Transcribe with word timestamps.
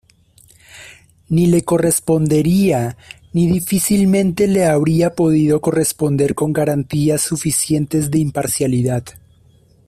Ni 1.29 1.45
le 1.45 1.61
correspondería 1.63 2.97
ni 3.33 3.45
difícilmente 3.45 4.47
le 4.47 4.65
habría 4.65 5.13
podido 5.13 5.61
corresponder 5.61 6.33
con 6.33 6.53
garantías 6.53 7.21
suficientes 7.21 8.09
de 8.09 8.17
imparcialidad. 8.17 9.03